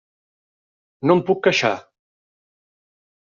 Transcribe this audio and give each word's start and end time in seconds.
No 1.09 1.15
em 1.17 1.21
puc 1.27 1.43
queixar. 1.47 1.73